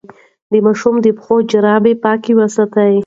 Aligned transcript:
د 0.51 0.53
ماشوم 0.65 0.95
د 1.01 1.07
پښو 1.17 1.35
جرابې 1.51 1.93
پاکې 2.03 2.31
وساتئ. 2.39 2.93